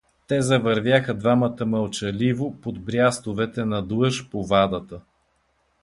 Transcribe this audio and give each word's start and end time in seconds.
Те 0.27 0.41
завървяха 0.41 1.13
двамата 1.13 1.65
мълчаливо 1.65 2.55
под 2.61 2.79
брястовете 2.79 3.65
надлъж 3.65 4.29
по 4.29 4.43
вадата. 4.45 5.01